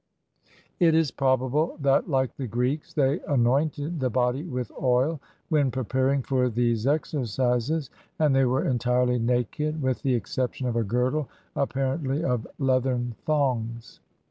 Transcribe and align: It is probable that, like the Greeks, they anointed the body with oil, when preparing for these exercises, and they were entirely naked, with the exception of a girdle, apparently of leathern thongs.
It 0.79 0.95
is 0.95 1.11
probable 1.11 1.77
that, 1.79 2.09
like 2.09 2.35
the 2.35 2.47
Greeks, 2.47 2.91
they 2.91 3.19
anointed 3.27 3.99
the 3.99 4.09
body 4.09 4.41
with 4.41 4.71
oil, 4.81 5.21
when 5.49 5.69
preparing 5.69 6.23
for 6.23 6.49
these 6.49 6.87
exercises, 6.87 7.91
and 8.17 8.33
they 8.35 8.45
were 8.45 8.67
entirely 8.67 9.19
naked, 9.19 9.79
with 9.79 10.01
the 10.01 10.15
exception 10.15 10.65
of 10.67 10.75
a 10.75 10.83
girdle, 10.83 11.29
apparently 11.55 12.23
of 12.23 12.47
leathern 12.57 13.13
thongs. 13.27 13.99